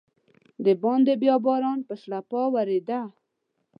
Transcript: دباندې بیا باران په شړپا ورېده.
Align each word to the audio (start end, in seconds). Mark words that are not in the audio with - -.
دباندې 0.65 1.13
بیا 1.21 1.35
باران 1.45 1.79
په 1.87 1.93
شړپا 2.01 2.41
ورېده. 2.53 3.01